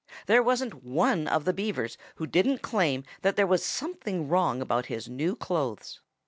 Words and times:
There 0.25 0.41
wasn't 0.41 0.83
one 0.83 1.27
of 1.27 1.45
the 1.45 1.53
Beavers 1.53 1.95
who 2.15 2.25
didn't 2.25 2.63
claim 2.63 3.03
that 3.21 3.35
there 3.35 3.45
was 3.45 3.63
something 3.63 4.27
wrong 4.27 4.59
about 4.59 4.87
his 4.87 5.07
new 5.07 5.35
clothes. 5.35 6.01